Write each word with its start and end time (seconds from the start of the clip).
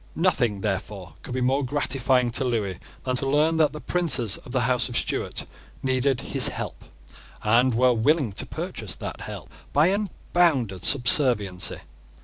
Nothing, 0.15 0.61
therefore, 0.61 1.13
could 1.21 1.35
be 1.35 1.41
more 1.41 1.63
gratifying 1.63 2.31
to 2.31 2.43
Lewis 2.43 2.77
than 3.03 3.15
to 3.17 3.27
learn 3.29 3.57
that 3.57 3.71
the 3.71 3.79
princes 3.79 4.37
of 4.37 4.51
the 4.51 4.61
House 4.61 4.89
of 4.89 4.97
Stuart 4.97 5.45
needed 5.83 6.21
his 6.21 6.47
help, 6.47 6.85
and 7.43 7.75
were 7.75 7.93
willing 7.93 8.31
to 8.31 8.47
purchase 8.47 8.95
that 8.95 9.21
help 9.21 9.51
by 9.73 9.89
unbounded 9.89 10.85
subserviency. 10.85 11.81